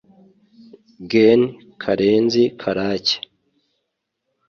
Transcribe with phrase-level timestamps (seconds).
[1.11, 1.41] Gen
[1.81, 3.15] Karenzi Karake